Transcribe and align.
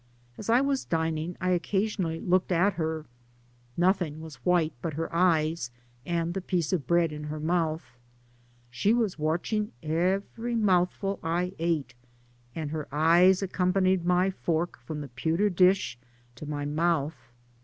As 0.35 0.49
I 0.49 0.61
was 0.61 0.83
dining, 0.83 1.37
I 1.39 1.51
occasionally 1.51 2.19
looked 2.19 2.51
at 2.51 2.73
her; 2.73 3.05
nothing 3.77 4.19
was 4.19 4.37
white 4.37 4.73
but 4.81 4.95
her 4.95 5.13
eyes 5.15 5.69
and 6.07 6.33
the 6.33 6.41
piece 6.41 6.73
of 6.73 6.87
bread 6.87 7.11
in 7.11 7.25
her 7.25 7.39
mouth; 7.39 7.99
lahe 8.73 8.95
was 8.97 9.19
watching 9.19 9.71
every 9.83 10.55
mouthful 10.55 11.19
I 11.21 11.53
ate, 11.59 11.93
and 12.55 12.71
her 12.71 12.87
eyes 12.91 13.43
accompanied 13.43 14.03
my 14.03 14.31
fork 14.31 14.79
from 14.79 15.01
the 15.01 15.09
pewter 15.09 15.51
dish 15.51 15.99
to 16.33 16.47
my 16.47 16.65
mouth. 16.65 17.29